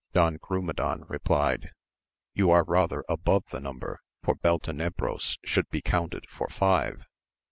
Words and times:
Don 0.13 0.37
Grumedan 0.39 1.05
replied. 1.07 1.69
You 2.33 2.49
are 2.49 2.63
rather 2.63 3.05
above 3.07 3.43
the 3.51 3.59
number, 3.59 3.99
for 4.23 4.33
Beltenebros 4.33 5.37
should 5.45 5.69
be 5.69 5.83
counted 5.83 6.27
for 6.27 6.47
five. 6.49 7.05